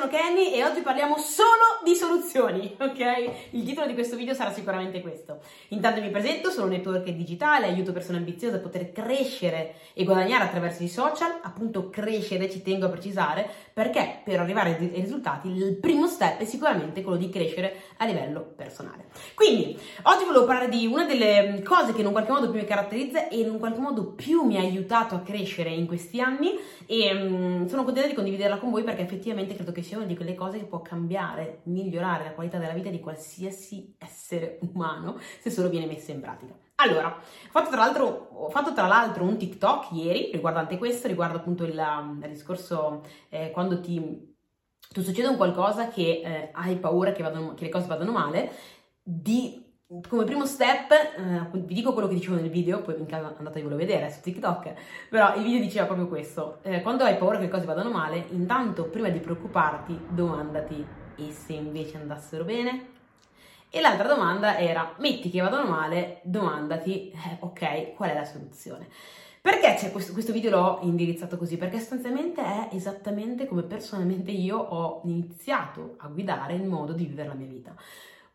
[0.00, 3.50] sono Kenny e oggi parliamo solo di soluzioni, ok?
[3.50, 5.40] Il titolo di questo video sarà sicuramente questo.
[5.68, 10.44] Intanto mi presento, sono un network digitale, aiuto persone ambiziose a poter crescere e guadagnare
[10.44, 15.76] attraverso i social, appunto crescere, ci tengo a precisare, perché per arrivare ai risultati il
[15.76, 19.08] primo step è sicuramente quello di crescere a livello personale.
[19.34, 22.64] Quindi, oggi volevo parlare di una delle cose che in un qualche modo più mi
[22.64, 26.58] caratterizza e in un qualche modo più mi ha aiutato a crescere in questi anni
[26.86, 30.16] e um, sono contenta di condividerla con voi perché effettivamente credo che sia una di
[30.16, 35.50] quelle cose che può cambiare, migliorare la qualità della vita di qualsiasi essere umano se
[35.50, 36.54] solo viene messa in pratica.
[36.76, 41.36] Allora, ho fatto tra l'altro, ho fatto tra l'altro un TikTok ieri riguardante questo, riguardo
[41.36, 41.74] appunto il,
[42.22, 44.34] il discorso eh, quando ti,
[44.88, 48.50] ti, succede un qualcosa che eh, hai paura che, vadano, che le cose vadano male,
[49.02, 49.69] di
[50.08, 53.74] come primo step, eh, vi dico quello che dicevo nel video, poi in caso andatevelo
[53.74, 54.72] a vedere su TikTok,
[55.08, 58.26] però il video diceva proprio questo, eh, quando hai paura che le cose vadano male,
[58.30, 60.86] intanto prima di preoccuparti domandati
[61.16, 62.98] e se invece andassero bene?
[63.68, 68.86] E l'altra domanda era, metti che vadano male, domandati, eh, ok, qual è la soluzione?
[69.40, 71.56] Perché c'è questo, questo, video l'ho indirizzato così?
[71.56, 77.28] Perché sostanzialmente è esattamente come personalmente io ho iniziato a guidare il modo di vivere
[77.28, 77.74] la mia vita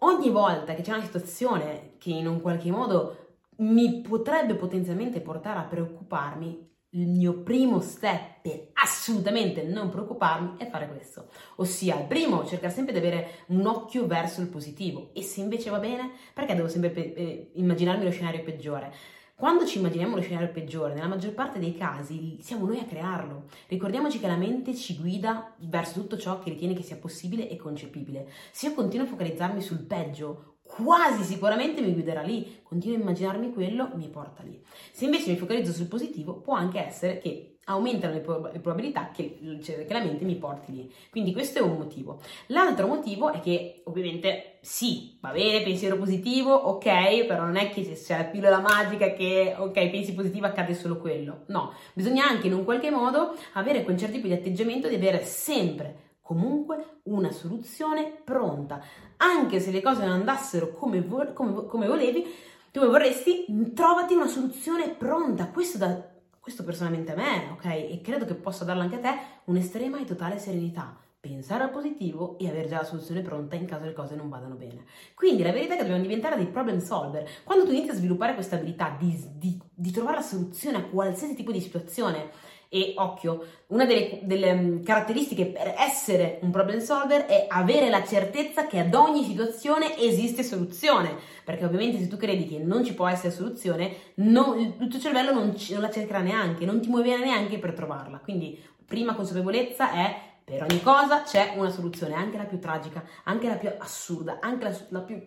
[0.00, 3.26] ogni volta che c'è una situazione che in un qualche modo
[3.58, 10.68] mi potrebbe potenzialmente portare a preoccuparmi, il mio primo step per assolutamente non preoccuparmi è
[10.68, 11.28] fare questo.
[11.56, 15.10] Ossia, il primo, cercare sempre di avere un occhio verso il positivo.
[15.12, 18.94] E se invece va bene, perché devo sempre pe- eh, immaginarmi lo scenario peggiore?
[19.38, 23.44] Quando ci immaginiamo lo scenario peggiore, nella maggior parte dei casi siamo noi a crearlo.
[23.68, 27.54] Ricordiamoci che la mente ci guida verso tutto ciò che ritiene che sia possibile e
[27.54, 28.28] concepibile.
[28.50, 32.58] Se io continuo a focalizzarmi sul peggio, quasi sicuramente mi guiderà lì.
[32.64, 34.60] Continuo a immaginarmi quello, mi porta lì.
[34.90, 39.10] Se invece mi focalizzo sul positivo, può anche essere che aumentano le, prob- le probabilità
[39.12, 40.92] che, cioè, che, la mente mi porti lì.
[41.10, 42.20] Quindi questo è un motivo.
[42.46, 47.92] L'altro motivo è che ovviamente sì, va bene, pensiero positivo, ok, però non è che
[47.92, 51.44] c'è la pillola magica che ok, pensi positivo accade solo quello.
[51.46, 55.22] No, bisogna anche in un qualche modo avere quel certo tipo di atteggiamento di avere
[55.24, 58.82] sempre comunque una soluzione pronta.
[59.18, 62.24] Anche se le cose non andassero come, vo- come, come volevi,
[62.72, 65.48] come vorresti, trovati una soluzione pronta.
[65.48, 66.16] Questo da
[66.48, 67.64] questo personalmente a me, ok?
[67.66, 70.96] E credo che possa darla anche a te un'estrema e totale serenità.
[71.20, 74.54] Pensare al positivo e avere già la soluzione pronta in caso le cose non vadano
[74.54, 74.84] bene.
[75.14, 77.28] Quindi la verità è che dobbiamo diventare dei problem solver.
[77.44, 81.34] Quando tu inizi a sviluppare questa abilità di, di, di trovare la soluzione a qualsiasi
[81.34, 82.30] tipo di situazione,
[82.68, 88.04] e occhio, una delle, delle, mm, caratteristiche per essere un problem solver è avere la
[88.04, 91.16] certezza che ad ogni situazione esiste soluzione.
[91.44, 95.32] Perché ovviamente se tu credi che non ci può essere soluzione, non, il tuo cervello
[95.32, 98.18] non, non la cercherà neanche, non ti muoverà neanche per trovarla.
[98.18, 103.48] Quindi prima consapevolezza è per ogni cosa c'è una soluzione, anche la più tragica, anche
[103.48, 105.22] la più assurda, anche la, la più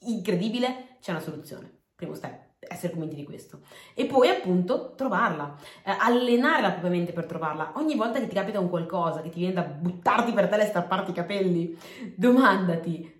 [0.00, 1.72] incredibile, c'è una soluzione.
[1.94, 3.60] Primo step essere convinti di questo.
[3.94, 7.72] E poi appunto trovarla, eh, allenare la propria mente per trovarla.
[7.76, 10.66] Ogni volta che ti capita un qualcosa, che ti viene da buttarti per terra e
[10.66, 11.76] strapparti i capelli,
[12.14, 13.16] domandati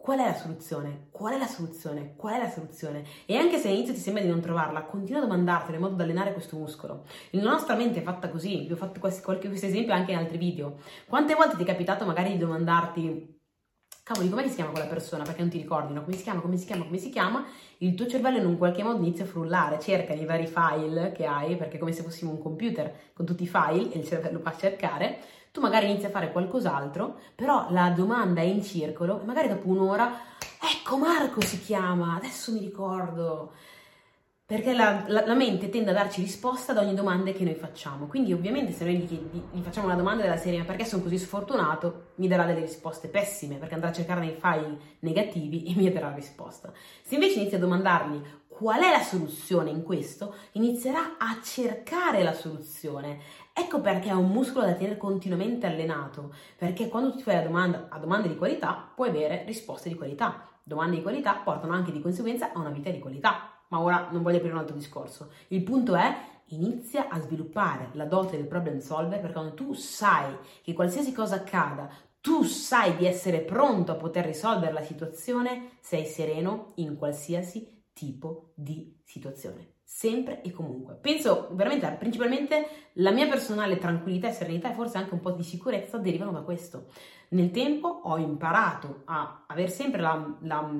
[0.00, 1.08] qual è la soluzione?
[1.10, 2.14] Qual è la soluzione?
[2.16, 3.04] Qual è la soluzione?
[3.26, 6.04] E anche se all'inizio ti sembra di non trovarla, continua a domandartela in modo da
[6.04, 7.04] allenare questo muscolo.
[7.32, 10.38] La nostra mente è fatta così, vi ho fatto qualche questo esempio anche in altri
[10.38, 10.78] video.
[11.06, 13.39] Quante volte ti è capitato magari di domandarti
[14.10, 15.22] cavoli, come si chiama quella persona?
[15.22, 16.02] Perché non ti ricordi, no?
[16.02, 17.44] Come si chiama, come si chiama, come si chiama?
[17.78, 21.26] Il tuo cervello in un qualche modo inizia a frullare, cerca i vari file che
[21.26, 24.40] hai, perché è come se fossimo un computer con tutti i file e il cervello
[24.40, 25.18] fa a cercare.
[25.52, 29.68] Tu magari inizi a fare qualcos'altro, però la domanda è in circolo e magari dopo
[29.68, 30.12] un'ora,
[30.60, 33.52] ecco Marco si chiama, adesso mi ricordo
[34.50, 38.08] perché la, la, la, mente tende a darci risposta ad ogni domanda che noi facciamo.
[38.08, 41.04] Quindi, ovviamente, se noi gli, gli, gli facciamo una domanda della serie: ma perché sono
[41.04, 42.08] così sfortunato?
[42.16, 46.08] mi darà delle risposte pessime, perché andrà a cercare nei file negativi e mi darà
[46.08, 46.72] la risposta.
[47.00, 52.34] Se invece inizia a domandargli qual è la soluzione in questo, inizierà a cercare la
[52.34, 53.20] soluzione.
[53.52, 57.86] Ecco perché è un muscolo da tenere continuamente allenato, perché quando ti fai la domanda
[57.88, 60.44] a domande di qualità, puoi avere risposte di qualità.
[60.60, 64.22] Domande di qualità portano anche di conseguenza a una vita di qualità ma ora non
[64.22, 65.32] voglio aprire un altro discorso.
[65.48, 70.36] Il punto è inizia a sviluppare la dote del problem solver perché quando tu sai
[70.62, 71.88] che qualsiasi cosa accada,
[72.20, 78.52] tu sai di essere pronto a poter risolvere la situazione, sei sereno in qualsiasi tipo
[78.54, 80.94] di situazione sempre e comunque.
[80.94, 85.42] Penso veramente, principalmente la mia personale tranquillità e serenità e forse anche un po' di
[85.42, 86.86] sicurezza derivano da questo.
[87.30, 90.70] Nel tempo ho imparato a avere sempre la, la,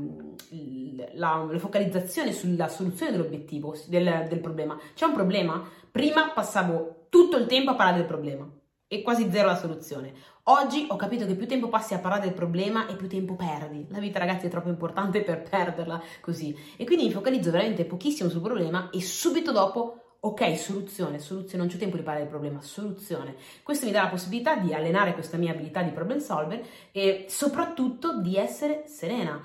[1.15, 4.79] la, la focalizzazione sulla soluzione dell'obiettivo, del, del problema.
[4.95, 5.69] C'è un problema?
[5.91, 8.49] Prima passavo tutto il tempo a parlare del problema
[8.93, 10.13] e quasi zero la soluzione.
[10.45, 13.87] Oggi ho capito che più tempo passi a parlare del problema e più tempo perdi.
[13.91, 16.57] La vita, ragazzi, è troppo importante per perderla così.
[16.77, 21.73] E quindi mi focalizzo veramente pochissimo sul problema e subito dopo Ok, soluzione, soluzione, non
[21.73, 23.37] c'è tempo di parlare del problema, soluzione.
[23.63, 26.63] Questo mi dà la possibilità di allenare questa mia abilità di problem solver
[26.93, 29.41] e soprattutto di essere serena.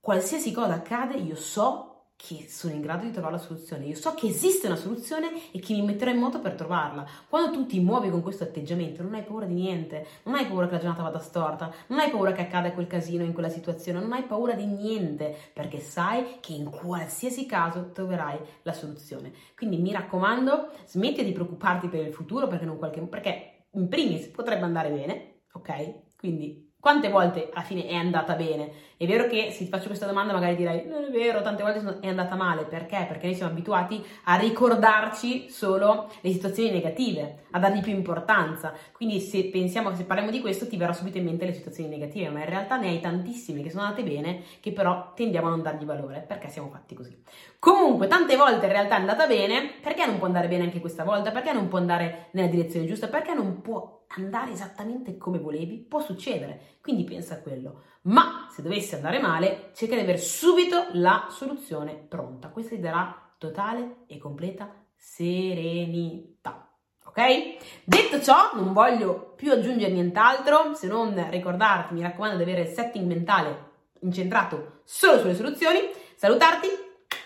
[0.00, 4.14] Qualsiasi cosa accade, io so che sono in grado di trovare la soluzione, io so
[4.14, 7.06] che esiste una soluzione e che mi metterò in moto per trovarla.
[7.28, 10.66] Quando tu ti muovi con questo atteggiamento, non hai paura di niente, non hai paura
[10.66, 14.00] che la giornata vada storta, non hai paura che accada quel casino in quella situazione,
[14.00, 19.32] non hai paura di niente, perché sai che in qualsiasi caso troverai la soluzione.
[19.56, 24.64] Quindi mi raccomando, smetti di preoccuparti per il futuro perché, qualche, perché in primis potrebbe
[24.64, 26.14] andare bene, ok?
[26.16, 28.70] Quindi quante volte alla fine è andata bene?
[28.98, 32.00] È vero che se ti faccio questa domanda magari dirai non è vero, tante volte
[32.00, 33.06] è andata male, perché?
[33.08, 38.74] Perché noi siamo abituati a ricordarci solo le situazioni negative, a dargli più importanza.
[38.92, 42.28] Quindi se pensiamo, se parliamo di questo ti verrà subito in mente le situazioni negative,
[42.28, 45.62] ma in realtà ne hai tantissime che sono andate bene, che però tendiamo a non
[45.62, 47.16] dargli valore, perché siamo fatti così.
[47.58, 51.02] Comunque, tante volte in realtà è andata bene, perché non può andare bene anche questa
[51.02, 51.30] volta?
[51.30, 53.08] Perché non può andare nella direzione giusta?
[53.08, 55.78] Perché non può andare esattamente come volevi?
[55.78, 57.82] Può succedere, quindi pensa a quello.
[58.02, 62.48] Ma se dovesse andare male, cerca di avere subito la soluzione pronta.
[62.48, 66.68] Questa ti darà totale e completa serenità.
[67.04, 67.84] Ok?
[67.84, 72.74] Detto ciò, non voglio più aggiungere nient'altro se non ricordarti, mi raccomando, di avere il
[72.74, 75.78] setting mentale incentrato solo sulle soluzioni.
[76.16, 76.68] Salutarti,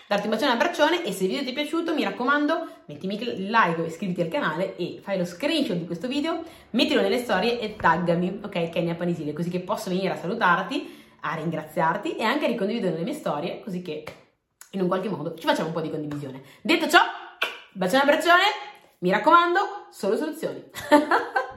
[0.09, 2.67] darti un bacione e un abbraccione e se il video ti è piaciuto mi raccomando
[2.87, 7.19] mettimi il like, iscriviti al canale e fai lo screenshot di questo video, mettilo nelle
[7.19, 12.23] storie e taggami, ok, Kenya Panisile, così che posso venire a salutarti, a ringraziarti e
[12.23, 14.03] anche a ricondividere le mie storie, così che
[14.71, 16.41] in un qualche modo ci facciamo un po' di condivisione.
[16.61, 17.01] Detto ciò,
[17.73, 18.43] bacione e abbraccione,
[19.01, 19.59] mi raccomando,
[19.91, 20.63] solo soluzioni.